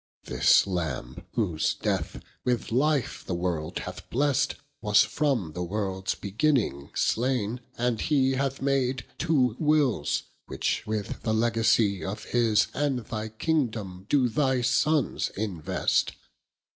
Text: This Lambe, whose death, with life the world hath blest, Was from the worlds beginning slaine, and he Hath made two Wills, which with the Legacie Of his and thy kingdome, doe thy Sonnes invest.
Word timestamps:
This 0.23 0.65
Lambe, 0.65 1.27
whose 1.33 1.75
death, 1.75 2.21
with 2.43 2.71
life 2.71 3.23
the 3.23 3.35
world 3.35 3.77
hath 3.77 4.09
blest, 4.09 4.55
Was 4.81 5.03
from 5.03 5.53
the 5.53 5.61
worlds 5.61 6.15
beginning 6.15 6.89
slaine, 6.95 7.61
and 7.77 8.01
he 8.01 8.31
Hath 8.31 8.63
made 8.63 9.05
two 9.19 9.55
Wills, 9.59 10.23
which 10.47 10.87
with 10.87 11.21
the 11.21 11.33
Legacie 11.35 12.03
Of 12.03 12.23
his 12.23 12.65
and 12.73 13.05
thy 13.05 13.29
kingdome, 13.29 14.07
doe 14.09 14.27
thy 14.27 14.61
Sonnes 14.61 15.29
invest. 15.37 16.13